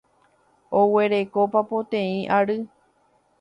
Oguereko 0.79 1.43
papoteĩ 1.57 2.17
ary. 2.39 2.57